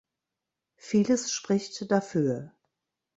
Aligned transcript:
Vieles 0.77 1.31
spricht 1.31 1.91
dafür. 1.91 2.55